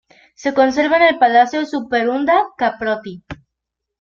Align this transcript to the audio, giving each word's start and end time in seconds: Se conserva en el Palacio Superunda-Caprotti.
Se 0.33 0.55
conserva 0.55 0.95
en 0.97 1.03
el 1.03 1.19
Palacio 1.19 1.63
Superunda-Caprotti. 1.63 3.21